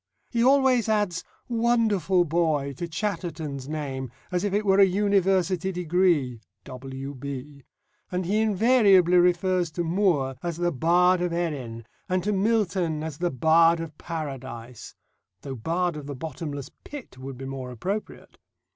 [0.31, 6.41] He always adds, "Wonderful boy!" to Chatterton's name as if it were a university degree
[6.63, 7.63] (W.B.),
[8.11, 13.19] and he invariably refers to Moore as the Bard of Erin, and to Milton as
[13.19, 14.95] the Bard of Paradise
[15.41, 18.39] though Bard of the Bottomless Pit would be more appropriate.